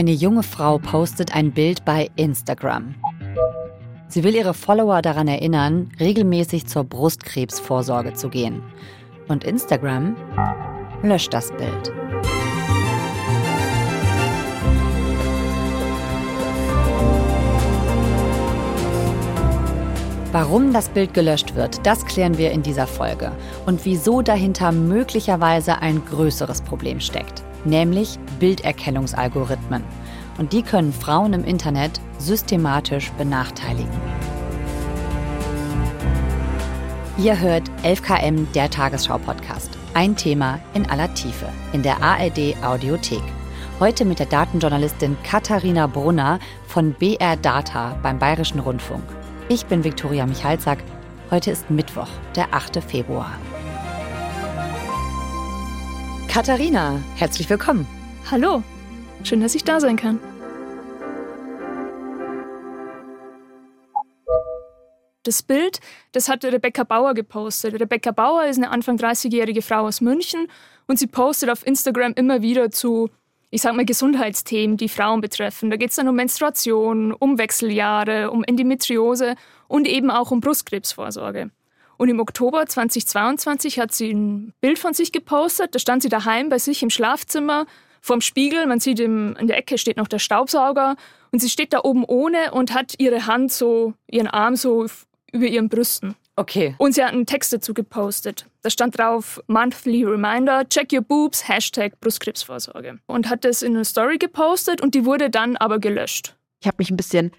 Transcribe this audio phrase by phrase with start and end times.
[0.00, 2.94] Eine junge Frau postet ein Bild bei Instagram.
[4.08, 8.62] Sie will ihre Follower daran erinnern, regelmäßig zur Brustkrebsvorsorge zu gehen.
[9.28, 10.16] Und Instagram
[11.02, 11.92] löscht das Bild.
[20.32, 23.32] Warum das Bild gelöscht wird, das klären wir in dieser Folge.
[23.66, 29.84] Und wieso dahinter möglicherweise ein größeres Problem steckt, nämlich Bilderkennungsalgorithmen.
[30.38, 33.90] Und die können Frauen im Internet systematisch benachteiligen.
[37.18, 39.70] Ihr hört 11KM, der Tagesschau-Podcast.
[39.92, 43.22] Ein Thema in aller Tiefe in der ARD Audiothek.
[43.78, 49.04] Heute mit der Datenjournalistin Katharina Brunner von BR Data beim Bayerischen Rundfunk.
[49.48, 50.78] Ich bin Viktoria Michalzack.
[51.30, 52.82] Heute ist Mittwoch, der 8.
[52.82, 53.32] Februar.
[56.30, 57.88] Katharina, herzlich willkommen.
[58.30, 58.62] Hallo,
[59.24, 60.20] schön, dass ich da sein kann.
[65.24, 65.80] Das Bild,
[66.12, 67.80] das hatte Rebecca Bauer gepostet.
[67.80, 70.46] Rebecca Bauer ist eine Anfang 30-jährige Frau aus München
[70.86, 73.10] und sie postet auf Instagram immer wieder zu
[73.52, 75.70] ich sag mal, Gesundheitsthemen, die Frauen betreffen.
[75.70, 79.34] Da geht es dann um Menstruation, um Wechseljahre, um Endometriose
[79.66, 81.50] und eben auch um Brustkrebsvorsorge.
[82.00, 85.74] Und im Oktober 2022 hat sie ein Bild von sich gepostet.
[85.74, 87.66] Da stand sie daheim bei sich im Schlafzimmer
[88.00, 88.66] vorm Spiegel.
[88.66, 90.96] Man sieht, im, in der Ecke steht noch der Staubsauger.
[91.30, 94.86] Und sie steht da oben ohne und hat ihre Hand so, ihren Arm so
[95.30, 96.16] über ihren Brüsten.
[96.36, 96.74] Okay.
[96.78, 98.46] Und sie hat einen Text dazu gepostet.
[98.62, 102.98] Da stand drauf Monthly Reminder, check your boobs, Hashtag Brustkrebsvorsorge.
[103.08, 106.34] Und hat das in eine Story gepostet und die wurde dann aber gelöscht.
[106.62, 107.32] Ich habe mich ein bisschen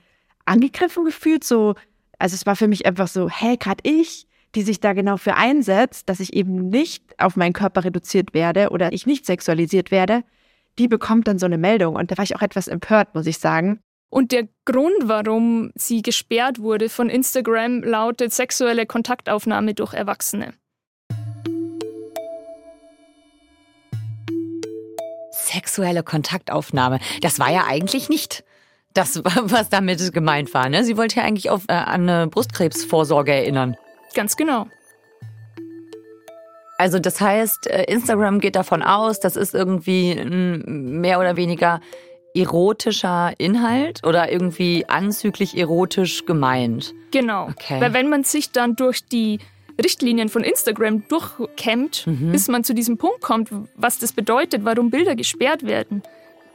[0.46, 1.74] angegriffen gefühlt, so,
[2.20, 5.36] also es war für mich einfach so, hey, gerade ich, die sich da genau für
[5.36, 10.24] einsetzt, dass ich eben nicht auf meinen Körper reduziert werde oder ich nicht sexualisiert werde,
[10.78, 11.96] die bekommt dann so eine Meldung.
[11.96, 13.80] Und da war ich auch etwas empört, muss ich sagen.
[14.10, 20.54] Und der Grund, warum sie gesperrt wurde von Instagram, lautet sexuelle Kontaktaufnahme durch Erwachsene.
[25.32, 27.00] Sexuelle Kontaktaufnahme.
[27.22, 28.44] Das war ja eigentlich nicht
[28.94, 30.68] das, was damit gemeint war.
[30.68, 30.84] Ne?
[30.84, 33.78] Sie wollte ja eigentlich auf, äh, an eine Brustkrebsvorsorge erinnern.
[34.14, 34.68] Ganz genau.
[36.78, 41.80] Also das heißt, äh, Instagram geht davon aus, das ist irgendwie mehr oder weniger
[42.34, 46.94] erotischer Inhalt oder irgendwie anzüglich erotisch gemeint?
[47.12, 47.50] Genau.
[47.50, 47.80] Okay.
[47.80, 49.40] Weil wenn man sich dann durch die
[49.84, 52.32] Richtlinien von Instagram durchkämmt, mhm.
[52.32, 56.04] bis man zu diesem Punkt kommt, was das bedeutet, warum Bilder gesperrt werden,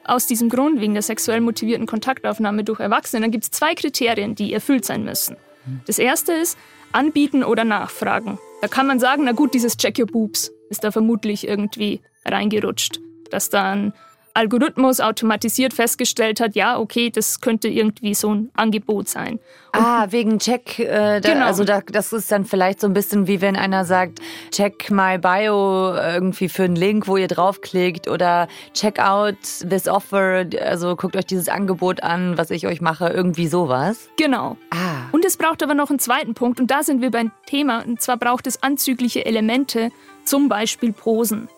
[0.04, 4.34] aus diesem Grund wegen der sexuell motivierten Kontaktaufnahme durch Erwachsene, dann gibt es zwei Kriterien,
[4.34, 5.36] die erfüllt sein müssen.
[5.66, 5.80] Mhm.
[5.86, 6.56] Das erste ist
[6.92, 8.38] anbieten oder nachfragen.
[8.62, 13.00] Da kann man sagen, na gut, dieses Check Your Boobs ist da vermutlich irgendwie reingerutscht,
[13.30, 13.92] dass dann
[14.36, 19.40] Algorithmus automatisiert festgestellt hat, ja, okay, das könnte irgendwie so ein Angebot sein.
[19.74, 21.46] Und ah, wegen Check, äh, da, genau.
[21.46, 24.20] also da, das ist dann vielleicht so ein bisschen wie wenn einer sagt,
[24.50, 29.36] check my bio irgendwie für einen Link, wo ihr draufklickt oder check out
[29.68, 34.08] this offer, also guckt euch dieses Angebot an, was ich euch mache, irgendwie sowas.
[34.18, 34.56] Genau.
[34.70, 35.08] Ah.
[35.12, 38.00] Und es braucht aber noch einen zweiten Punkt und da sind wir beim Thema und
[38.00, 39.90] zwar braucht es anzügliche Elemente,
[40.24, 41.48] zum Beispiel Posen.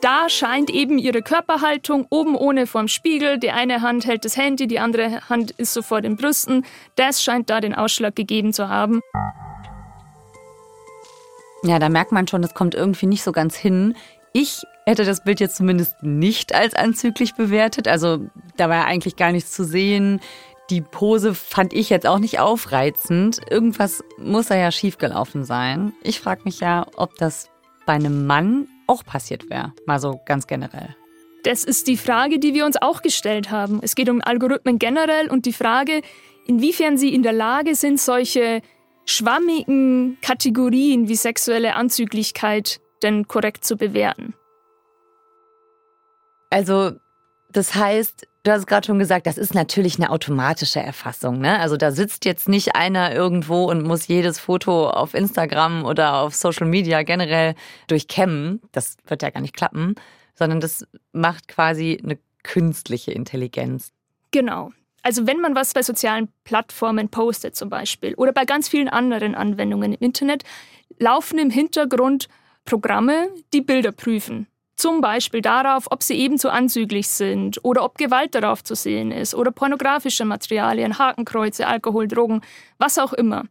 [0.00, 3.38] Da scheint eben ihre Körperhaltung oben ohne vorm Spiegel.
[3.38, 6.66] Die eine Hand hält das Handy, die andere Hand ist so vor den Brüsten.
[6.96, 9.00] Das scheint da den Ausschlag gegeben zu haben.
[11.62, 13.96] Ja, da merkt man schon, das kommt irgendwie nicht so ganz hin.
[14.32, 17.88] Ich hätte das Bild jetzt zumindest nicht als anzüglich bewertet.
[17.88, 18.26] Also
[18.56, 20.20] da war ja eigentlich gar nichts zu sehen.
[20.68, 23.40] Die Pose fand ich jetzt auch nicht aufreizend.
[23.50, 25.94] Irgendwas muss da ja schiefgelaufen sein.
[26.02, 27.48] Ich frage mich ja, ob das
[27.86, 29.72] bei einem Mann auch passiert wäre.
[29.86, 30.94] Mal so ganz generell.
[31.44, 33.78] Das ist die Frage, die wir uns auch gestellt haben.
[33.82, 36.02] Es geht um Algorithmen generell und die Frage,
[36.46, 38.62] inwiefern sie in der Lage sind, solche
[39.04, 44.34] schwammigen Kategorien wie sexuelle Anzüglichkeit denn korrekt zu bewerten.
[46.50, 46.92] Also,
[47.50, 51.40] das heißt, du hast gerade schon gesagt, das ist natürlich eine automatische Erfassung.
[51.40, 51.58] Ne?
[51.58, 56.34] Also da sitzt jetzt nicht einer irgendwo und muss jedes Foto auf Instagram oder auf
[56.34, 57.54] Social Media generell
[57.88, 58.60] durchkämmen.
[58.72, 59.96] Das wird ja gar nicht klappen,
[60.34, 63.90] sondern das macht quasi eine künstliche Intelligenz.
[64.30, 64.70] Genau.
[65.02, 69.34] Also wenn man was bei sozialen Plattformen postet zum Beispiel oder bei ganz vielen anderen
[69.34, 70.44] Anwendungen im Internet,
[70.98, 72.28] laufen im Hintergrund
[72.64, 74.48] Programme, die Bilder prüfen.
[74.76, 79.34] Zum Beispiel darauf, ob sie ebenso anzüglich sind oder ob Gewalt darauf zu sehen ist
[79.34, 82.42] oder pornografische Materialien, Hakenkreuze, Alkohol, Drogen,
[82.76, 83.44] was auch immer.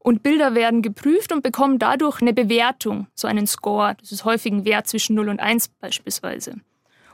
[0.00, 3.94] Und Bilder werden geprüft und bekommen dadurch eine Bewertung, so einen Score.
[4.00, 6.56] Das ist häufig ein Wert zwischen 0 und 1 beispielsweise.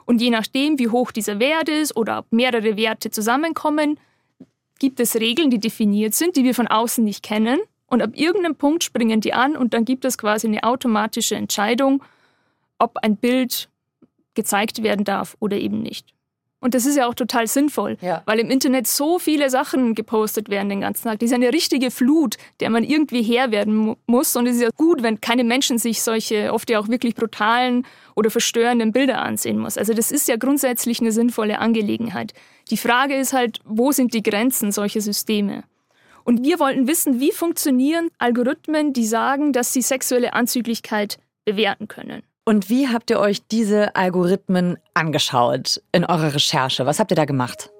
[0.06, 3.98] Und je nachdem, wie hoch dieser Wert ist oder ob mehrere Werte zusammenkommen,
[4.78, 7.58] gibt es Regeln, die definiert sind, die wir von außen nicht kennen.
[7.88, 12.02] Und ab irgendeinem Punkt springen die an und dann gibt es quasi eine automatische Entscheidung,
[12.78, 13.68] ob ein Bild
[14.34, 16.16] gezeigt werden darf oder eben nicht.
[16.58, 18.22] Und das ist ja auch total sinnvoll, ja.
[18.24, 21.18] weil im Internet so viele Sachen gepostet werden den ganzen Tag.
[21.18, 24.34] Das ist eine richtige Flut, der man irgendwie Herr werden muss.
[24.36, 27.86] Und es ist ja gut, wenn keine Menschen sich solche oft ja auch wirklich brutalen
[28.16, 29.76] oder verstörenden Bilder ansehen muss.
[29.76, 32.32] Also das ist ja grundsätzlich eine sinnvolle Angelegenheit.
[32.70, 35.62] Die Frage ist halt, wo sind die Grenzen solcher Systeme?
[36.24, 42.24] Und wir wollten wissen, wie funktionieren Algorithmen, die sagen, dass sie sexuelle Anzüglichkeit bewerten können.
[42.48, 46.86] Und wie habt ihr euch diese Algorithmen angeschaut in eurer Recherche?
[46.86, 47.70] Was habt ihr da gemacht?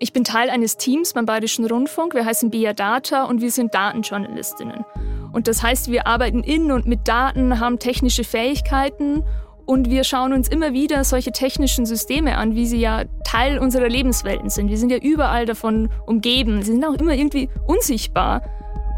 [0.00, 2.12] Ich bin Teil eines Teams beim Bayerischen Rundfunk.
[2.12, 4.84] Wir heißen BIA Data und wir sind Datenjournalistinnen.
[5.32, 9.24] Und das heißt, wir arbeiten in und mit Daten, haben technische Fähigkeiten
[9.64, 13.88] und wir schauen uns immer wieder solche technischen Systeme an, wie sie ja Teil unserer
[13.88, 14.68] Lebenswelten sind.
[14.68, 16.60] Wir sind ja überall davon umgeben.
[16.60, 18.42] Sie sind auch immer irgendwie unsichtbar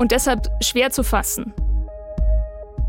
[0.00, 1.54] und deshalb schwer zu fassen.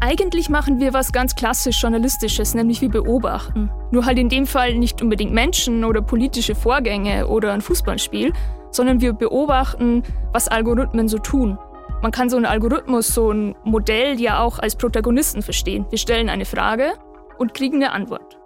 [0.02, 3.72] Eigentlich machen wir was ganz klassisch Journalistisches, nämlich wir beobachten.
[3.92, 8.34] Nur halt in dem Fall nicht unbedingt Menschen oder politische Vorgänge oder ein Fußballspiel,
[8.72, 10.04] sondern wir beobachten,
[10.34, 11.58] was Algorithmen so tun.
[12.02, 15.86] Man kann so einen Algorithmus, so ein Modell ja auch als Protagonisten verstehen.
[15.90, 16.94] Wir stellen eine Frage
[17.38, 18.38] und kriegen eine Antwort.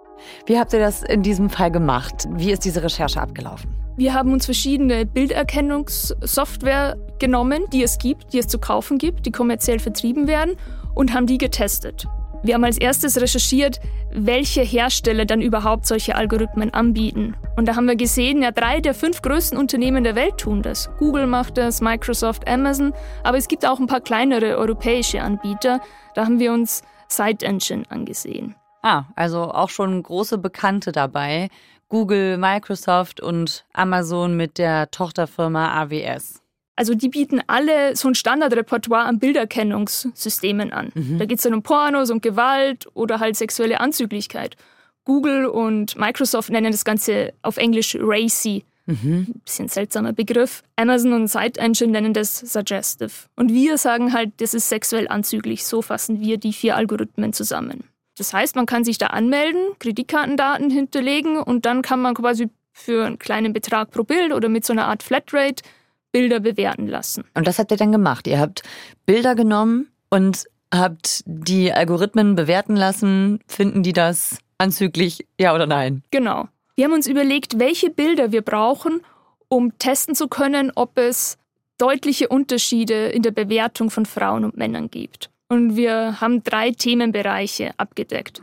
[0.46, 2.28] Wie habt ihr das in diesem Fall gemacht?
[2.30, 3.74] Wie ist diese Recherche abgelaufen?
[3.96, 9.32] Wir haben uns verschiedene Bilderkennungssoftware genommen, die es gibt, die es zu kaufen gibt, die
[9.32, 10.56] kommerziell vertrieben werden
[10.94, 12.06] und haben die getestet.
[12.42, 13.80] Wir haben als erstes recherchiert,
[14.12, 17.36] welche Hersteller dann überhaupt solche Algorithmen anbieten.
[17.56, 20.90] Und da haben wir gesehen, ja, drei der fünf größten Unternehmen der Welt tun das.
[20.98, 25.80] Google macht das, Microsoft, Amazon, aber es gibt auch ein paar kleinere europäische Anbieter.
[26.14, 28.54] Da haben wir uns SiteEngine angesehen.
[28.82, 31.50] Ah, also auch schon große Bekannte dabei.
[31.90, 36.39] Google, Microsoft und Amazon mit der Tochterfirma AWS.
[36.80, 40.90] Also die bieten alle so ein Standardrepertoire an Bilderkennungssystemen an.
[40.94, 41.18] Mhm.
[41.18, 44.56] Da geht es dann um Pornos und Gewalt oder halt sexuelle Anzüglichkeit.
[45.04, 48.64] Google und Microsoft nennen das Ganze auf Englisch Racy.
[48.86, 49.26] Mhm.
[49.44, 50.62] Bisschen seltsamer Begriff.
[50.76, 53.12] Amazon und SiteEngine nennen das Suggestive.
[53.36, 55.66] Und wir sagen halt, das ist sexuell anzüglich.
[55.66, 57.84] So fassen wir die vier Algorithmen zusammen.
[58.16, 63.04] Das heißt, man kann sich da anmelden, Kreditkartendaten hinterlegen und dann kann man quasi für
[63.04, 65.62] einen kleinen Betrag pro Bild oder mit so einer Art Flatrate
[66.12, 67.24] Bilder bewerten lassen.
[67.34, 68.26] Und das habt ihr dann gemacht?
[68.26, 68.62] Ihr habt
[69.06, 73.40] Bilder genommen und habt die Algorithmen bewerten lassen.
[73.46, 76.02] Finden die das anzüglich, ja oder nein?
[76.10, 76.48] Genau.
[76.76, 79.00] Wir haben uns überlegt, welche Bilder wir brauchen,
[79.48, 81.36] um testen zu können, ob es
[81.78, 85.30] deutliche Unterschiede in der Bewertung von Frauen und Männern gibt.
[85.48, 88.42] Und wir haben drei Themenbereiche abgedeckt.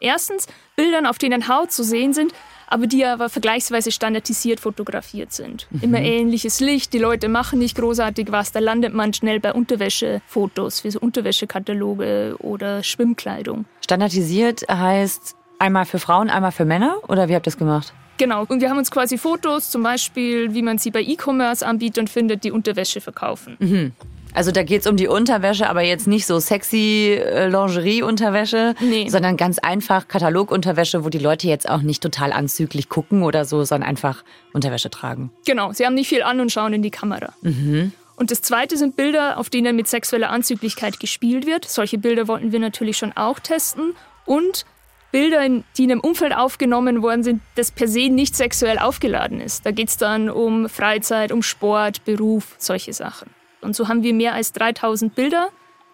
[0.00, 2.32] Erstens Bildern, auf denen Haut zu sehen sind,
[2.70, 5.66] aber die aber vergleichsweise standardisiert fotografiert sind.
[5.70, 5.80] Mhm.
[5.82, 10.80] Immer ähnliches Licht, die Leute machen nicht großartig was, da landet man schnell bei Unterwäschefotos
[10.80, 13.66] für so Unterwäschekataloge oder Schwimmkleidung.
[13.84, 17.92] Standardisiert heißt einmal für Frauen, einmal für Männer oder wie habt ihr das gemacht?
[18.20, 22.44] Genau, und wir haben uns quasi Fotos, zum Beispiel, wie man sie bei E-Commerce-Anbietern findet,
[22.44, 23.56] die Unterwäsche verkaufen.
[23.58, 23.92] Mhm.
[24.34, 29.08] Also da geht es um die Unterwäsche, aber jetzt nicht so sexy äh, Lingerie-Unterwäsche, nee.
[29.08, 33.64] sondern ganz einfach Katalogunterwäsche, wo die Leute jetzt auch nicht total anzüglich gucken oder so,
[33.64, 35.30] sondern einfach Unterwäsche tragen.
[35.46, 37.32] Genau, sie haben nicht viel an und schauen in die Kamera.
[37.42, 37.92] Mhm.
[38.16, 41.64] Und das zweite sind Bilder, auf denen mit sexueller Anzüglichkeit gespielt wird.
[41.64, 43.94] Solche Bilder wollten wir natürlich schon auch testen.
[44.26, 44.66] Und
[45.10, 45.40] Bilder,
[45.76, 49.66] die in einem Umfeld aufgenommen worden sind, das per se nicht sexuell aufgeladen ist.
[49.66, 53.30] Da geht es dann um Freizeit, um Sport, Beruf, solche Sachen.
[53.60, 55.48] Und so haben wir mehr als 3000 Bilder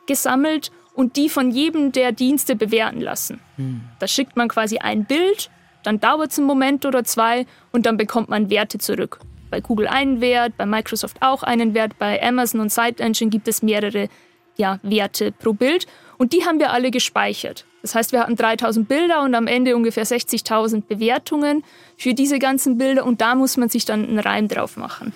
[0.06, 3.40] gesammelt und die von jedem der Dienste bewerten lassen.
[3.56, 3.82] Hm.
[3.98, 5.50] Da schickt man quasi ein Bild,
[5.82, 9.20] dann dauert es einen Moment oder zwei und dann bekommt man Werte zurück.
[9.50, 13.62] Bei Google einen Wert, bei Microsoft auch einen Wert, bei Amazon und SiteEngine gibt es
[13.62, 14.08] mehrere
[14.56, 15.86] ja, Werte pro Bild
[16.18, 17.66] und die haben wir alle gespeichert.
[17.82, 21.62] Das heißt, wir hatten 3000 Bilder und am Ende ungefähr 60.000 Bewertungen
[21.96, 25.12] für diese ganzen Bilder und da muss man sich dann einen Reim drauf machen.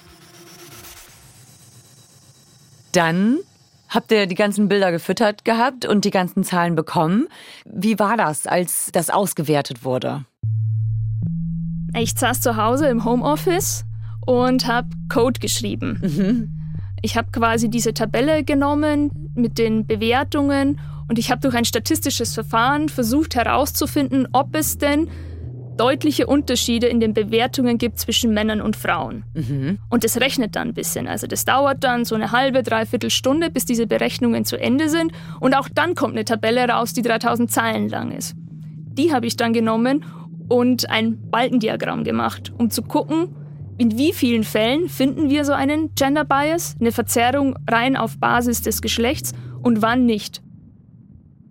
[2.93, 3.39] Dann
[3.89, 7.29] habt ihr die ganzen Bilder gefüttert gehabt und die ganzen Zahlen bekommen.
[7.65, 10.25] Wie war das, als das ausgewertet wurde?
[11.97, 13.85] Ich saß zu Hause im Homeoffice
[14.25, 15.99] und habe Code geschrieben.
[16.03, 16.61] Mhm.
[17.03, 20.79] Ich habe quasi diese Tabelle genommen mit den Bewertungen
[21.09, 25.09] und ich habe durch ein statistisches Verfahren versucht herauszufinden, ob es denn
[25.81, 29.25] deutliche Unterschiede in den Bewertungen gibt zwischen Männern und Frauen.
[29.33, 29.79] Mhm.
[29.89, 31.09] Und das rechnet dann ein bisschen.
[31.09, 35.13] Also das dauert dann so eine halbe, dreiviertel Stunde, bis diese Berechnungen zu Ende sind.
[35.41, 38.35] Und auch dann kommt eine Tabelle raus, die 3000 Zeilen lang ist.
[38.37, 40.05] Die habe ich dann genommen
[40.49, 43.35] und ein Balkendiagramm gemacht, um zu gucken,
[43.79, 48.61] in wie vielen Fällen finden wir so einen Gender Bias, eine Verzerrung rein auf Basis
[48.61, 49.33] des Geschlechts
[49.63, 50.43] und wann nicht.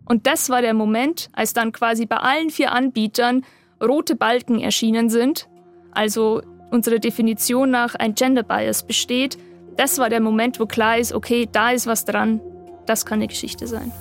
[0.06, 3.44] Und das war der Moment, als dann quasi bei allen vier Anbietern
[3.82, 5.50] rote Balken erschienen sind,
[5.92, 9.38] also unsere Definition nach ein Gender Bias besteht.
[9.78, 12.42] Das war der Moment, wo klar ist, okay, da ist was dran,
[12.86, 13.92] das kann eine Geschichte sein.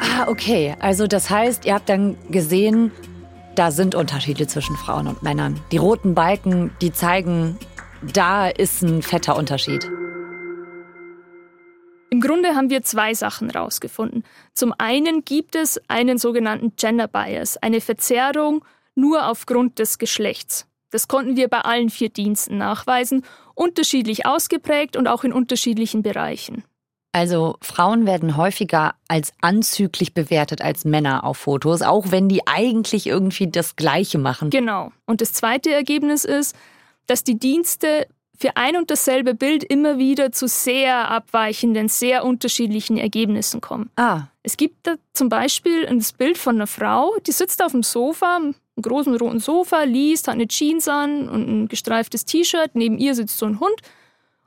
[0.00, 0.74] Ah, okay.
[0.80, 2.92] Also das heißt, ihr habt dann gesehen,
[3.54, 5.60] da sind Unterschiede zwischen Frauen und Männern.
[5.70, 7.58] Die roten Balken, die zeigen,
[8.12, 9.88] da ist ein fetter Unterschied.
[12.14, 14.22] Im Grunde haben wir zwei Sachen rausgefunden.
[14.52, 20.68] Zum einen gibt es einen sogenannten Gender Bias, eine Verzerrung nur aufgrund des Geschlechts.
[20.92, 23.24] Das konnten wir bei allen vier Diensten nachweisen,
[23.56, 26.62] unterschiedlich ausgeprägt und auch in unterschiedlichen Bereichen.
[27.10, 33.08] Also Frauen werden häufiger als anzüglich bewertet als Männer auf Fotos, auch wenn die eigentlich
[33.08, 34.50] irgendwie das Gleiche machen.
[34.50, 34.92] Genau.
[35.04, 36.54] Und das zweite Ergebnis ist,
[37.08, 38.06] dass die Dienste
[38.36, 43.90] für ein und dasselbe Bild immer wieder zu sehr abweichenden, sehr unterschiedlichen Ergebnissen kommen.
[43.96, 44.24] Ah.
[44.42, 48.36] Es gibt da zum Beispiel ein Bild von einer Frau, die sitzt auf dem Sofa,
[48.36, 52.72] einem großen roten Sofa, liest, hat eine Jeans an und ein gestreiftes T-Shirt.
[52.74, 53.80] Neben ihr sitzt so ein Hund.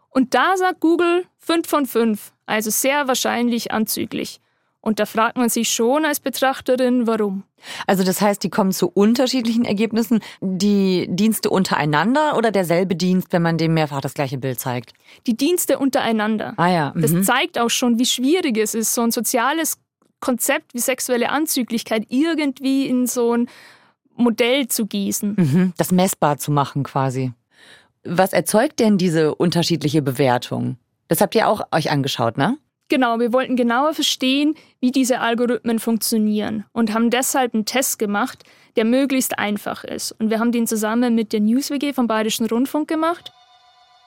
[0.10, 4.39] Und da sagt Google 5 von 5, also sehr wahrscheinlich anzüglich.
[4.82, 7.44] Und da fragt man sich schon als Betrachterin, warum.
[7.86, 13.42] Also das heißt, die kommen zu unterschiedlichen Ergebnissen, die Dienste untereinander oder derselbe Dienst, wenn
[13.42, 14.94] man dem mehrfach das gleiche Bild zeigt?
[15.26, 16.54] Die Dienste untereinander.
[16.58, 16.94] Ah ja.
[16.96, 17.24] Das mhm.
[17.24, 19.78] zeigt auch schon, wie schwierig es ist, so ein soziales
[20.20, 23.50] Konzept wie sexuelle Anzüglichkeit irgendwie in so ein
[24.16, 25.36] Modell zu gießen.
[25.38, 25.74] Mhm.
[25.78, 27.34] Das messbar zu machen quasi.
[28.04, 30.78] Was erzeugt denn diese unterschiedliche Bewertung?
[31.08, 32.58] Das habt ihr auch euch angeschaut, ne?
[32.89, 38.44] Genau, wir wollten genauer verstehen, wie diese Algorithmen funktionieren und haben deshalb einen Test gemacht,
[38.77, 40.13] der möglichst einfach ist.
[40.13, 43.34] Und wir haben den zusammen mit der NewsWG vom Bayerischen Rundfunk gemacht.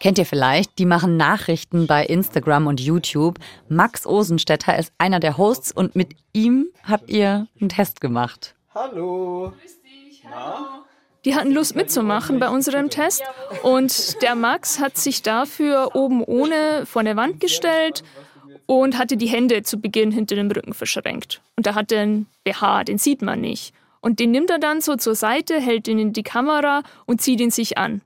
[0.01, 0.79] Kennt ihr vielleicht?
[0.79, 3.39] Die machen Nachrichten bei Instagram und YouTube.
[3.69, 8.55] Max Osenstetter ist einer der Hosts und mit ihm habt ihr einen Test gemacht.
[8.75, 9.53] Hallo.
[9.61, 10.85] Grüß dich, hallo.
[11.27, 13.23] Die hatten Lust mitzumachen bei unserem Test
[13.63, 18.03] und der Max hat sich dafür oben ohne vor der Wand gestellt
[18.71, 21.43] und hatte die Hände zu Beginn hinter dem Rücken verschränkt.
[21.57, 23.75] Und er hatte einen BH, den sieht man nicht.
[24.01, 27.41] Und den nimmt er dann so zur Seite, hält ihn in die Kamera und zieht
[27.41, 28.01] ihn sich an.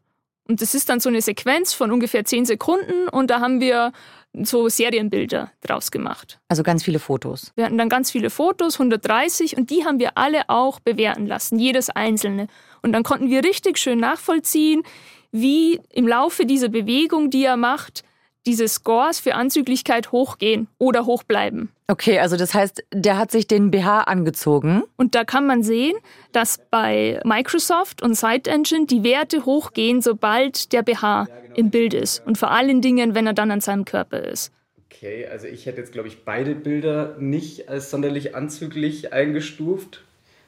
[0.48, 3.92] Und das ist dann so eine Sequenz von ungefähr zehn Sekunden und da haben wir
[4.32, 6.40] so Serienbilder draus gemacht.
[6.48, 7.52] Also ganz viele Fotos.
[7.56, 11.58] Wir hatten dann ganz viele Fotos, 130, und die haben wir alle auch bewerten lassen,
[11.58, 12.46] jedes einzelne.
[12.80, 14.82] Und dann konnten wir richtig schön nachvollziehen,
[15.30, 18.02] wie im Laufe dieser Bewegung, die er macht,
[18.46, 21.70] diese Scores für Anzüglichkeit hochgehen oder hochbleiben.
[21.86, 24.82] Okay, also das heißt, der hat sich den BH angezogen.
[24.96, 25.96] Und da kann man sehen,
[26.32, 32.24] dass bei Microsoft und Site Engine die Werte hochgehen, sobald der BH im Bild ist.
[32.26, 34.52] Und vor allen Dingen, wenn er dann an seinem Körper ist.
[34.90, 40.02] Okay, also ich hätte jetzt, glaube ich, beide Bilder nicht als sonderlich anzüglich eingestuft.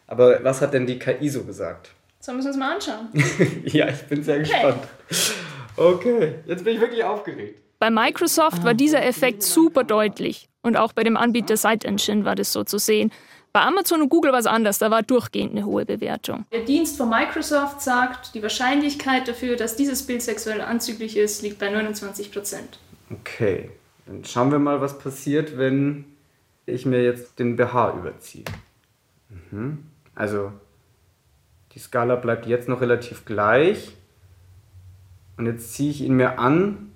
[0.07, 1.91] Aber was hat denn die KI so gesagt?
[2.21, 3.09] Sollen wir es uns mal anschauen?
[3.65, 4.83] ja, ich bin sehr gespannt.
[5.77, 7.61] Okay, jetzt bin ich wirklich aufgeregt.
[7.79, 10.49] Bei Microsoft war dieser Effekt super deutlich.
[10.63, 13.13] Und auch bei dem Anbieter Site Engine war das so zu sehen.
[13.53, 16.45] Bei Amazon und Google war es anders, da war durchgehend eine hohe Bewertung.
[16.53, 21.59] Der Dienst von Microsoft sagt, die Wahrscheinlichkeit dafür, dass dieses Bild sexuell anzüglich ist, liegt
[21.59, 22.79] bei 29 Prozent.
[23.11, 23.71] Okay,
[24.05, 26.05] dann schauen wir mal, was passiert, wenn
[26.67, 28.45] ich mir jetzt den BH überziehe.
[29.51, 29.87] Mhm.
[30.15, 30.53] Also,
[31.73, 33.95] die Skala bleibt jetzt noch relativ gleich.
[35.39, 36.93] Und jetzt ziehe ich ihn mir an.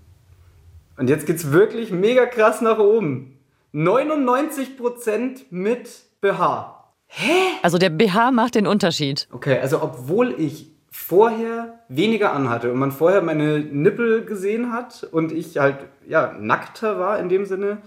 [0.97, 3.39] Und jetzt geht es wirklich mega krass nach oben.
[3.73, 5.89] 99% mit
[6.21, 6.93] BH.
[7.07, 7.33] Hä?
[7.63, 9.29] Also der BH macht den Unterschied.
[9.33, 15.33] Okay, also obwohl ich vorher weniger anhatte und man vorher meine Nippel gesehen hat und
[15.33, 17.79] ich halt ja nackter war in dem Sinne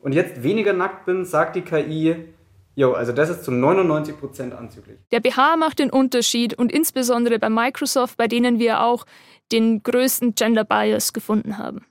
[0.00, 2.16] und jetzt weniger nackt bin, sagt die KI,
[2.74, 4.98] jo, also das ist zu 99% anzüglich.
[5.12, 9.06] Der BH macht den Unterschied und insbesondere bei Microsoft, bei denen wir auch
[9.50, 11.84] den größten Gender Bias gefunden haben.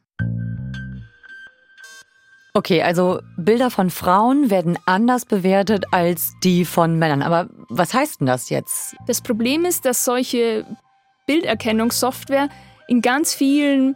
[2.57, 7.21] Okay, also Bilder von Frauen werden anders bewertet als die von Männern.
[7.21, 8.95] Aber was heißt denn das jetzt?
[9.05, 10.65] Das Problem ist, dass solche
[11.27, 12.49] Bilderkennungssoftware
[12.87, 13.95] in ganz vielen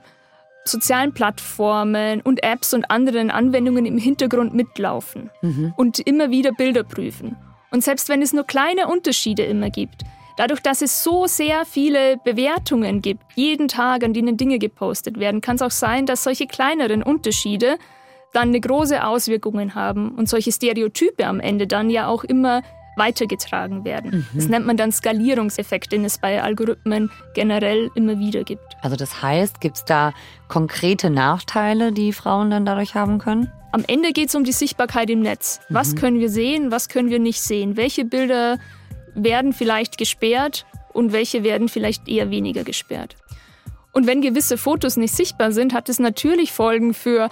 [0.64, 5.74] sozialen Plattformen und Apps und anderen Anwendungen im Hintergrund mitlaufen mhm.
[5.76, 7.36] und immer wieder Bilder prüfen.
[7.72, 10.04] Und selbst wenn es nur kleine Unterschiede immer gibt,
[10.38, 15.42] dadurch, dass es so sehr viele Bewertungen gibt, jeden Tag, an denen Dinge gepostet werden,
[15.42, 17.80] kann es auch sein, dass solche kleineren Unterschiede
[18.34, 22.62] dann eine große Auswirkungen haben und solche Stereotype am Ende dann ja auch immer
[22.98, 24.28] weitergetragen werden.
[24.32, 24.38] Mhm.
[24.38, 28.64] Das nennt man dann Skalierungseffekt, den es bei Algorithmen generell immer wieder gibt.
[28.82, 30.14] Also das heißt, gibt es da
[30.48, 33.52] konkrete Nachteile, die Frauen dann dadurch haben können?
[33.72, 35.62] Am Ende geht es um die Sichtbarkeit im Netz.
[35.70, 35.98] Was mhm.
[35.98, 37.78] können wir sehen, was können wir nicht sehen?
[37.78, 38.60] Welche Bilder
[39.16, 43.16] werden vielleicht gesperrt und welche werden vielleicht eher weniger gesperrt?
[43.94, 47.30] Und wenn gewisse Fotos nicht sichtbar sind, hat es natürlich Folgen für,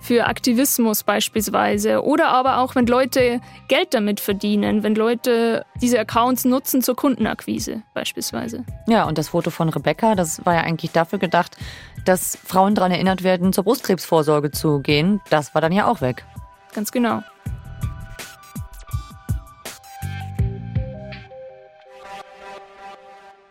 [0.00, 2.04] für Aktivismus beispielsweise.
[2.04, 7.82] Oder aber auch, wenn Leute Geld damit verdienen, wenn Leute diese Accounts nutzen zur Kundenakquise
[7.94, 8.64] beispielsweise.
[8.86, 11.56] Ja, und das Foto von Rebecca, das war ja eigentlich dafür gedacht,
[12.04, 15.20] dass Frauen daran erinnert werden, zur Brustkrebsvorsorge zu gehen.
[15.30, 16.24] Das war dann ja auch weg.
[16.74, 17.22] Ganz genau.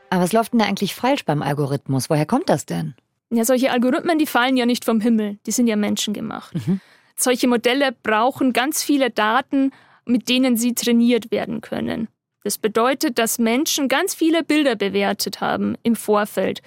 [0.10, 2.10] Aber was läuft denn da eigentlich falsch beim Algorithmus?
[2.10, 2.95] Woher kommt das denn?
[3.31, 6.55] Ja, solche Algorithmen, die fallen ja nicht vom Himmel, die sind ja menschengemacht.
[6.55, 6.81] Mhm.
[7.15, 9.71] Solche Modelle brauchen ganz viele Daten,
[10.05, 12.07] mit denen sie trainiert werden können.
[12.43, 16.61] Das bedeutet, dass Menschen ganz viele Bilder bewertet haben im Vorfeld.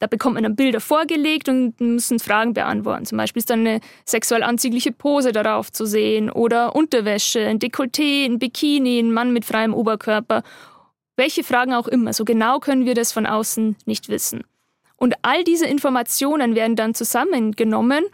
[0.00, 3.04] Da bekommt man dann Bilder vorgelegt und müssen Fragen beantworten.
[3.04, 8.24] Zum Beispiel ist dann eine sexuell anzügliche Pose darauf zu sehen oder Unterwäsche, ein Dekolleté,
[8.24, 10.42] ein Bikini, ein Mann mit freiem Oberkörper
[11.16, 12.12] welche Fragen auch immer.
[12.12, 14.44] So genau können wir das von außen nicht wissen.
[15.02, 18.04] Und all diese Informationen werden dann zusammengenommen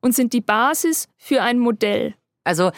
[0.00, 2.14] und sind die Basis für ein Modell.
[2.42, 2.70] Also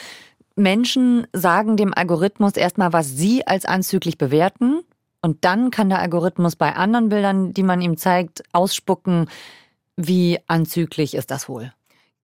[0.57, 4.81] Menschen sagen dem Algorithmus erstmal, was sie als anzüglich bewerten.
[5.23, 9.31] Und dann kann der Algorithmus bei anderen Bildern, die man ihm zeigt, ausspucken,
[9.95, 11.73] wie anzüglich ist das wohl.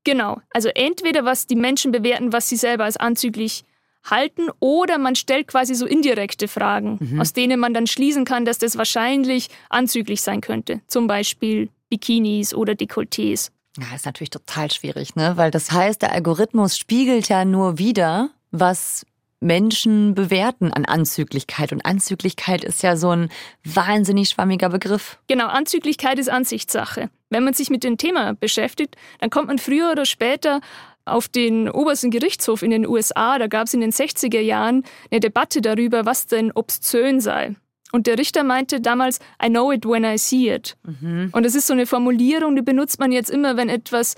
[0.03, 0.41] Genau.
[0.53, 3.65] Also entweder was die Menschen bewerten, was sie selber als anzüglich
[4.11, 7.21] halten oder man stellt quasi so indirekte Fragen, mhm.
[7.21, 10.81] aus denen man dann schließen kann, dass das wahrscheinlich anzüglich sein könnte.
[10.87, 13.51] Zum Beispiel Bikinis oder Dekolletés.
[13.79, 15.37] Ja, ist natürlich total schwierig, ne?
[15.37, 19.05] Weil das heißt, der Algorithmus spiegelt ja nur wieder, was
[19.41, 21.73] Menschen bewerten an Anzüglichkeit.
[21.73, 23.29] Und Anzüglichkeit ist ja so ein
[23.65, 25.19] wahnsinnig schwammiger Begriff.
[25.27, 27.11] Genau, Anzüglichkeit ist Ansichtssache.
[27.29, 30.61] Wenn man sich mit dem Thema beschäftigt, dann kommt man früher oder später
[31.07, 35.21] auf den obersten Gerichtshof in den USA, da gab es in den 60er Jahren eine
[35.21, 37.55] Debatte darüber, was denn obszön sei.
[37.93, 40.77] Und der Richter meinte damals, I know it when I see it.
[40.83, 41.31] Mhm.
[41.33, 44.17] Und das ist so eine Formulierung, die benutzt man jetzt immer, wenn etwas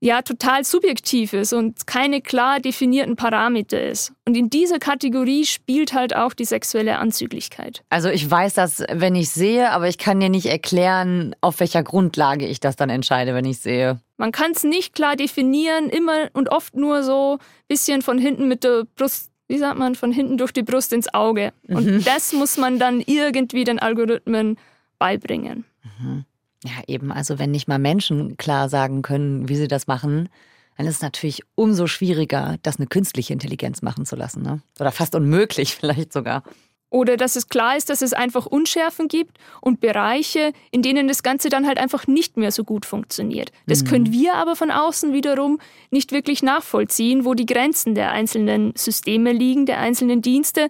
[0.00, 4.12] ja total subjektiv ist und keine klar definierten Parameter ist.
[4.26, 7.82] Und in dieser Kategorie spielt halt auch die sexuelle Anzüglichkeit.
[7.90, 11.82] Also ich weiß das, wenn ich sehe, aber ich kann dir nicht erklären, auf welcher
[11.82, 14.00] Grundlage ich das dann entscheide, wenn ich sehe.
[14.16, 18.48] Man kann es nicht klar definieren, immer und oft nur so ein bisschen von hinten
[18.48, 21.52] mit der Brust, wie sagt man, von hinten durch die Brust ins Auge.
[21.68, 22.04] Und mhm.
[22.04, 24.56] das muss man dann irgendwie den Algorithmen
[24.98, 25.64] beibringen.
[25.98, 26.24] Mhm.
[26.64, 27.10] Ja, eben.
[27.10, 30.28] Also wenn nicht mal Menschen klar sagen können, wie sie das machen,
[30.76, 34.42] dann ist es natürlich umso schwieriger, das eine künstliche Intelligenz machen zu lassen.
[34.42, 34.62] Ne?
[34.78, 36.42] Oder fast unmöglich vielleicht sogar.
[36.90, 41.22] Oder dass es klar ist, dass es einfach Unschärfen gibt und Bereiche, in denen das
[41.22, 43.52] Ganze dann halt einfach nicht mehr so gut funktioniert.
[43.66, 43.88] Das mhm.
[43.88, 49.32] können wir aber von außen wiederum nicht wirklich nachvollziehen, wo die Grenzen der einzelnen Systeme
[49.32, 50.68] liegen, der einzelnen Dienste,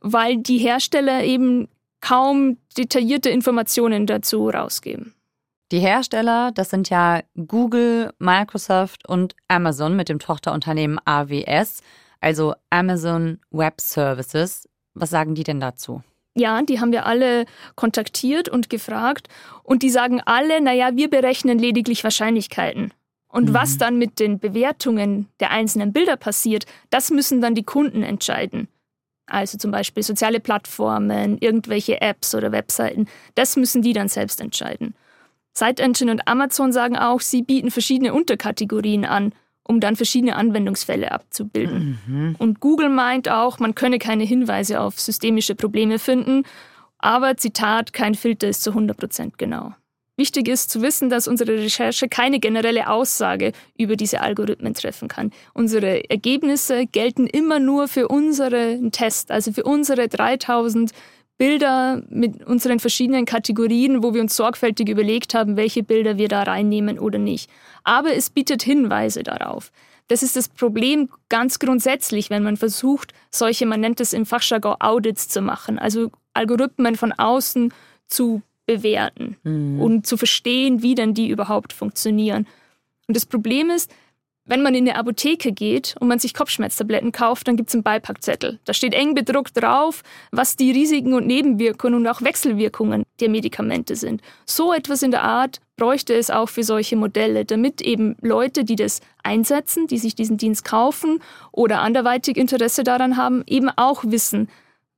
[0.00, 1.68] weil die Hersteller eben
[2.02, 5.14] kaum detaillierte Informationen dazu rausgeben.
[5.70, 11.80] Die Hersteller, das sind ja Google, Microsoft und Amazon mit dem Tochterunternehmen AWS,
[12.20, 14.68] also Amazon Web Services.
[14.92, 16.02] Was sagen die denn dazu?
[16.34, 19.28] Ja, die haben wir alle kontaktiert und gefragt
[19.62, 22.92] und die sagen alle, naja, wir berechnen lediglich Wahrscheinlichkeiten.
[23.28, 23.54] Und mhm.
[23.54, 28.68] was dann mit den Bewertungen der einzelnen Bilder passiert, das müssen dann die Kunden entscheiden
[29.32, 34.94] also zum Beispiel soziale Plattformen, irgendwelche Apps oder Webseiten, das müssen die dann selbst entscheiden.
[35.54, 39.32] SiteEngine und Amazon sagen auch, sie bieten verschiedene Unterkategorien an,
[39.64, 41.98] um dann verschiedene Anwendungsfälle abzubilden.
[42.06, 42.36] Mhm.
[42.38, 46.44] Und Google meint auch, man könne keine Hinweise auf systemische Probleme finden,
[46.98, 49.74] aber Zitat, kein Filter ist zu 100% genau.
[50.22, 55.32] Wichtig ist zu wissen, dass unsere Recherche keine generelle Aussage über diese Algorithmen treffen kann.
[55.52, 60.92] Unsere Ergebnisse gelten immer nur für unseren Test, also für unsere 3000
[61.38, 66.44] Bilder mit unseren verschiedenen Kategorien, wo wir uns sorgfältig überlegt haben, welche Bilder wir da
[66.44, 67.50] reinnehmen oder nicht.
[67.82, 69.72] Aber es bietet Hinweise darauf.
[70.06, 74.76] Das ist das Problem ganz grundsätzlich, wenn man versucht, solche, man nennt es im Fachjargon
[74.78, 77.74] Audits zu machen, also Algorithmen von außen
[78.06, 79.80] zu bewerten mhm.
[79.80, 82.46] und zu verstehen, wie denn die überhaupt funktionieren.
[83.08, 83.90] Und das Problem ist,
[84.44, 87.84] wenn man in eine Apotheke geht und man sich Kopfschmerztabletten kauft, dann gibt es einen
[87.84, 88.58] Beipackzettel.
[88.64, 93.94] Da steht eng bedruckt drauf, was die Risiken und Nebenwirkungen und auch Wechselwirkungen der Medikamente
[93.94, 94.20] sind.
[94.44, 98.74] So etwas in der Art bräuchte es auch für solche Modelle, damit eben Leute, die
[98.74, 101.20] das einsetzen, die sich diesen Dienst kaufen
[101.52, 104.48] oder anderweitig Interesse daran haben, eben auch wissen,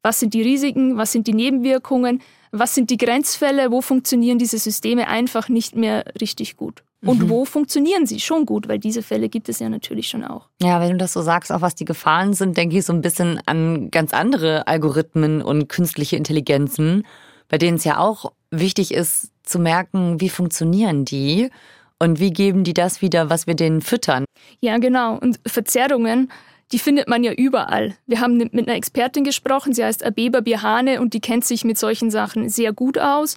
[0.03, 2.23] was sind die Risiken, was sind die Nebenwirkungen,
[2.57, 6.83] was sind die Grenzfälle, wo funktionieren diese Systeme einfach nicht mehr richtig gut.
[7.05, 7.29] Und mhm.
[7.29, 10.49] wo funktionieren sie schon gut, weil diese Fälle gibt es ja natürlich schon auch.
[10.63, 13.03] Ja, wenn du das so sagst, auch was die Gefahren sind, denke ich so ein
[13.03, 17.05] bisschen an ganz andere Algorithmen und künstliche Intelligenzen,
[17.49, 21.51] bei denen es ja auch wichtig ist zu merken, wie funktionieren die
[21.99, 24.25] und wie geben die das wieder, was wir denen füttern.
[24.61, 25.19] Ja, genau.
[25.19, 26.31] Und Verzerrungen,
[26.73, 27.95] die findet man ja überall.
[28.07, 31.79] Wir haben mit einer Expertin gesprochen, sie heißt Abeba Bihane und die kennt sich mit
[31.79, 33.37] solchen Sachen sehr gut aus.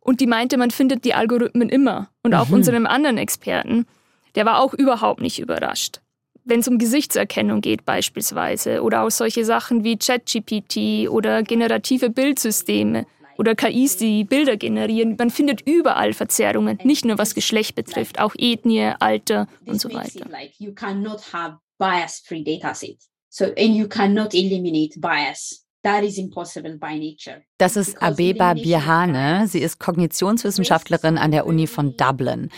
[0.00, 2.08] Und die meinte, man findet die Algorithmen immer.
[2.22, 2.54] Und auch mhm.
[2.54, 3.86] unserem anderen Experten,
[4.34, 6.00] der war auch überhaupt nicht überrascht.
[6.44, 13.04] Wenn es um Gesichtserkennung geht beispielsweise oder auch solche Sachen wie ChatGPT oder generative Bildsysteme
[13.36, 18.34] oder KIs, die Bilder generieren, man findet überall Verzerrungen, nicht nur was Geschlecht betrifft, auch
[18.38, 20.26] Ethnie, Alter und so weiter.
[21.78, 22.98] Bias-free dataset.
[23.30, 25.64] So, and you cannot eliminate bias
[27.58, 29.46] das ist Abeba Birhane.
[29.46, 32.50] Sie ist Kognitionswissenschaftlerin an der Uni von Dublin.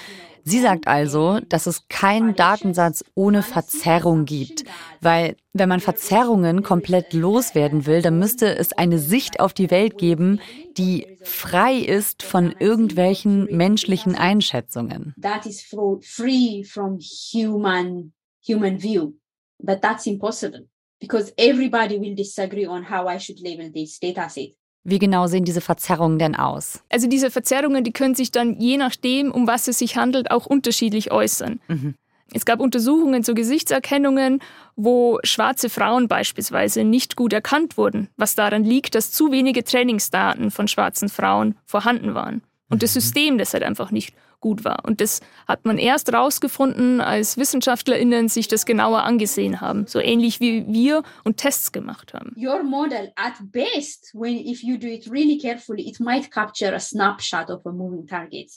[0.43, 4.65] Sie sagt also, dass es keinen Datensatz ohne Verzerrung gibt,
[5.03, 9.99] weil wenn man Verzerrungen komplett loswerden will, dann müsste es eine Sicht auf die Welt
[9.99, 10.41] geben,
[10.79, 15.15] die frei ist von irgendwelchen menschlichen Einschätzungen.
[15.21, 18.13] That is free from human
[18.46, 19.14] human view,
[19.62, 20.66] but that's impossible
[21.00, 24.57] because everybody will disagree on how I should label this dataset.
[24.83, 26.83] Wie genau sehen diese Verzerrungen denn aus?
[26.88, 30.46] Also diese Verzerrungen, die können sich dann je nachdem, um was es sich handelt, auch
[30.46, 31.61] unterschiedlich äußern.
[31.68, 31.94] Mhm.
[32.33, 34.40] Es gab Untersuchungen zu Gesichtserkennungen,
[34.76, 40.50] wo schwarze Frauen beispielsweise nicht gut erkannt wurden, was daran liegt, dass zu wenige Trainingsdaten
[40.50, 42.42] von schwarzen Frauen vorhanden waren.
[42.70, 43.00] Und das mhm.
[43.00, 44.85] System das halt einfach nicht gut war.
[44.85, 49.87] Und das hat man erst rausgefunden, als WissenschaftlerInnen sich das genauer angesehen haben.
[49.87, 52.35] So ähnlich wie wir und Tests gemacht haben.
[52.37, 56.81] Your model at best, when if you do it really carefully, it might capture a
[56.81, 58.50] snapshot of a moving target.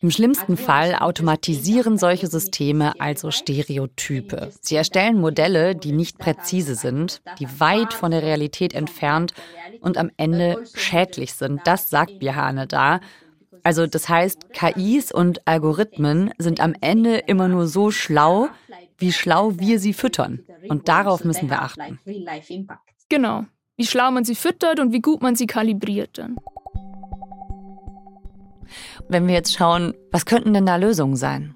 [0.00, 4.50] Im schlimmsten Fall automatisieren solche Systeme also Stereotype.
[4.60, 9.34] Sie erstellen Modelle, die nicht präzise sind, die weit von der Realität entfernt
[9.80, 11.60] und am Ende schädlich sind.
[11.64, 13.00] Das sagt Bihane da.
[13.62, 18.48] Also das heißt, KIs und Algorithmen sind am Ende immer nur so schlau,
[18.98, 20.44] wie schlau wir sie füttern.
[20.68, 21.98] Und darauf müssen wir achten.
[23.08, 23.46] Genau
[23.76, 26.36] wie schlau man sie füttert und wie gut man sie kalibriert dann.
[29.08, 31.54] Wenn wir jetzt schauen, was könnten denn da Lösungen sein?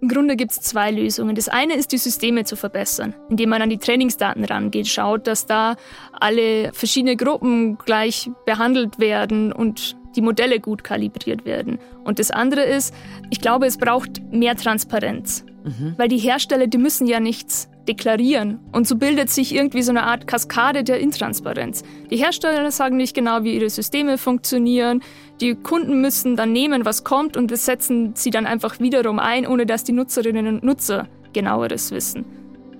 [0.00, 1.34] Im Grunde gibt es zwei Lösungen.
[1.34, 5.46] Das eine ist, die Systeme zu verbessern, indem man an die Trainingsdaten rangeht, schaut, dass
[5.46, 5.76] da
[6.12, 11.78] alle verschiedene Gruppen gleich behandelt werden und die Modelle gut kalibriert werden.
[12.04, 12.94] Und das andere ist,
[13.30, 15.44] ich glaube, es braucht mehr Transparenz.
[15.64, 15.94] Mhm.
[15.96, 18.58] Weil die Hersteller, die müssen ja nichts deklarieren.
[18.72, 21.82] Und so bildet sich irgendwie so eine Art Kaskade der Intransparenz.
[22.10, 25.02] Die Hersteller sagen nicht genau, wie ihre Systeme funktionieren.
[25.40, 29.46] Die Kunden müssen dann nehmen, was kommt und das setzen sie dann einfach wiederum ein,
[29.46, 32.24] ohne dass die Nutzerinnen und Nutzer genaueres wissen.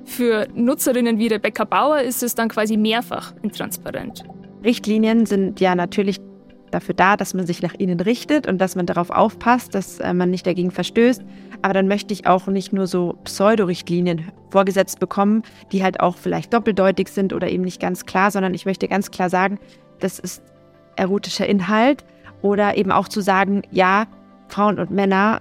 [0.05, 4.25] Für Nutzerinnen wie Rebecca Bauer ist es dann quasi mehrfach intransparent.
[4.64, 6.19] Richtlinien sind ja natürlich
[6.70, 10.12] dafür da, dass man sich nach ihnen richtet und dass man darauf aufpasst, dass äh,
[10.12, 11.22] man nicht dagegen verstößt.
[11.62, 16.52] Aber dann möchte ich auch nicht nur so Pseudo-Richtlinien vorgesetzt bekommen, die halt auch vielleicht
[16.52, 19.59] doppeldeutig sind oder eben nicht ganz klar, sondern ich möchte ganz klar sagen,
[20.00, 20.42] das ist
[20.96, 22.05] erotischer Inhalt
[22.42, 24.07] oder eben auch zu sagen, ja,
[24.48, 25.40] Frauen und Männer,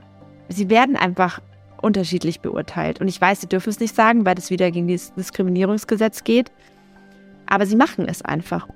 [0.50, 1.42] sie werden einfach
[1.82, 3.00] unterschiedlich beurteilt.
[3.02, 6.52] Und ich weiß, sie dürfen es nicht sagen, weil das wieder gegen das Diskriminierungsgesetz geht.
[7.46, 8.68] Aber sie machen es einfach.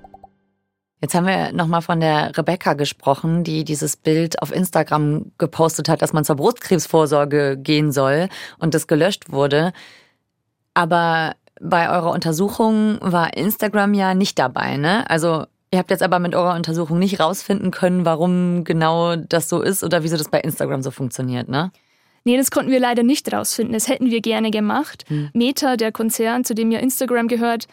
[1.00, 6.02] Jetzt haben wir nochmal von der Rebecca gesprochen, die dieses Bild auf Instagram gepostet hat,
[6.02, 9.72] dass man zur Brustkrebsvorsorge gehen soll und das gelöscht wurde.
[10.74, 15.08] Aber bei eurer Untersuchung war Instagram ja nicht dabei, ne?
[15.08, 19.62] Also ihr habt jetzt aber mit eurer Untersuchung nicht rausfinden können, warum genau das so
[19.62, 21.70] ist oder wieso das bei Instagram so funktioniert, ne?
[22.24, 23.72] Nee, das konnten wir leider nicht rausfinden.
[23.72, 25.04] Das hätten wir gerne gemacht.
[25.08, 25.30] Hm.
[25.32, 27.66] Meta, der Konzern, zu dem ja Instagram gehört,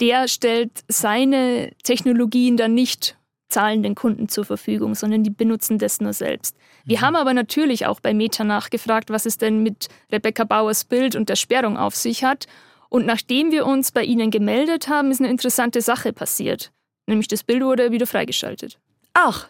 [0.00, 3.16] der stellt seine Technologien dann nicht
[3.48, 6.56] zahlenden Kunden zur Verfügung, sondern die benutzen das nur selbst.
[6.84, 7.02] Wir mhm.
[7.02, 11.28] haben aber natürlich auch bei Meta nachgefragt, was es denn mit Rebecca Bauers Bild und
[11.28, 12.46] der Sperrung auf sich hat.
[12.88, 16.72] Und nachdem wir uns bei ihnen gemeldet haben, ist eine interessante Sache passiert.
[17.06, 18.78] Nämlich das Bild wurde wieder freigeschaltet.
[19.14, 19.48] Ach,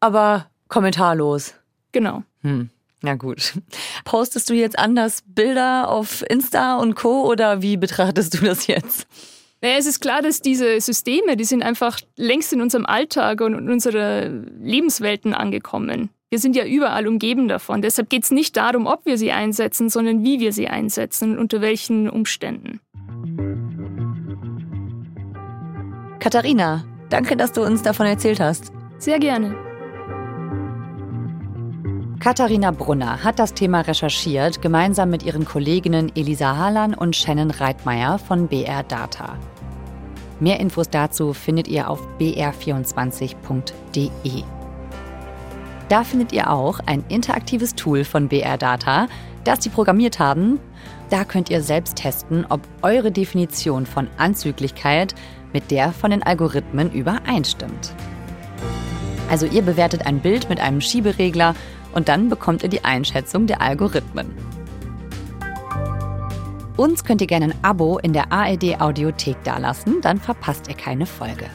[0.00, 1.54] aber kommentarlos.
[1.92, 2.22] Genau.
[2.42, 2.70] Hm.
[3.02, 3.54] Na gut.
[4.04, 7.26] Postest du jetzt anders Bilder auf Insta und Co.
[7.26, 9.06] oder wie betrachtest du das jetzt?
[9.62, 13.54] Naja, es ist klar, dass diese Systeme, die sind einfach längst in unserem Alltag und
[13.54, 16.08] in unseren Lebenswelten angekommen.
[16.30, 17.82] Wir sind ja überall umgeben davon.
[17.82, 21.38] Deshalb geht es nicht darum, ob wir sie einsetzen, sondern wie wir sie einsetzen und
[21.38, 22.80] unter welchen Umständen.
[26.20, 28.72] Katharina, danke, dass du uns davon erzählt hast.
[28.98, 29.69] Sehr gerne.
[32.20, 38.18] Katharina Brunner hat das Thema recherchiert, gemeinsam mit ihren Kolleginnen Elisa Harlan und Shannon Reitmeier
[38.18, 39.38] von BR Data.
[40.38, 44.42] Mehr Infos dazu findet ihr auf br24.de.
[45.88, 49.06] Da findet ihr auch ein interaktives Tool von BR Data,
[49.44, 50.60] das sie programmiert haben.
[51.08, 55.14] Da könnt ihr selbst testen, ob eure Definition von Anzüglichkeit
[55.54, 57.94] mit der von den Algorithmen übereinstimmt.
[59.30, 61.54] Also ihr bewertet ein Bild mit einem Schieberegler
[61.92, 64.30] und dann bekommt ihr die Einschätzung der Algorithmen.
[66.76, 71.04] Uns könnt ihr gerne ein Abo in der ARD Audiothek dalassen, dann verpasst ihr keine
[71.04, 71.46] Folge.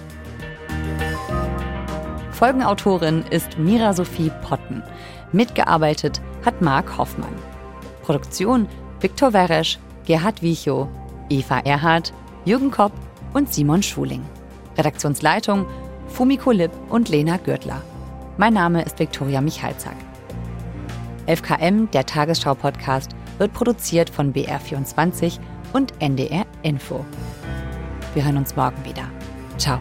[2.32, 4.84] Folgenautorin ist Mira Sophie Potten.
[5.32, 7.34] Mitgearbeitet hat Marc Hoffmann.
[8.04, 8.68] Produktion
[9.00, 10.88] Viktor Weresch, Gerhard Wichow,
[11.30, 12.92] Eva Erhardt, Jürgen Kopp
[13.34, 14.24] und Simon Schuling.
[14.78, 15.66] Redaktionsleitung
[16.08, 17.82] Fumiko Lipp und Lena Gürtler.
[18.38, 19.96] Mein Name ist Viktoria Michalzack.
[21.28, 25.40] 11KM, der Tagesschau-Podcast, wird produziert von BR24
[25.74, 27.06] und NDR Info.
[28.14, 29.10] Wir hören uns morgen wieder.
[29.58, 29.80] Ciao.